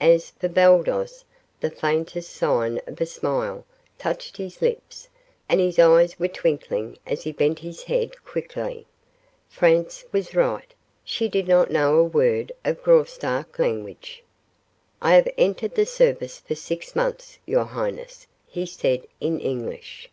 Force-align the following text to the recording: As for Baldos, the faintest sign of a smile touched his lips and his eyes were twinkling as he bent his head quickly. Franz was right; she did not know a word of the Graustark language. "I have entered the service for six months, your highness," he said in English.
As 0.00 0.30
for 0.30 0.48
Baldos, 0.48 1.24
the 1.60 1.70
faintest 1.70 2.30
sign 2.30 2.80
of 2.88 3.00
a 3.00 3.06
smile 3.06 3.64
touched 3.96 4.36
his 4.36 4.60
lips 4.60 5.06
and 5.48 5.60
his 5.60 5.78
eyes 5.78 6.18
were 6.18 6.26
twinkling 6.26 6.98
as 7.06 7.22
he 7.22 7.30
bent 7.30 7.60
his 7.60 7.84
head 7.84 8.24
quickly. 8.24 8.88
Franz 9.48 10.04
was 10.10 10.34
right; 10.34 10.74
she 11.04 11.28
did 11.28 11.46
not 11.46 11.70
know 11.70 11.94
a 11.94 12.02
word 12.02 12.50
of 12.64 12.78
the 12.78 12.82
Graustark 12.82 13.56
language. 13.60 14.24
"I 15.00 15.12
have 15.14 15.28
entered 15.38 15.76
the 15.76 15.86
service 15.86 16.40
for 16.40 16.56
six 16.56 16.96
months, 16.96 17.38
your 17.46 17.66
highness," 17.66 18.26
he 18.48 18.66
said 18.66 19.06
in 19.20 19.38
English. 19.38 20.10